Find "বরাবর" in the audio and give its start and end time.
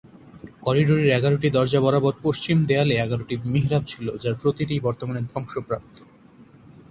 1.81-2.13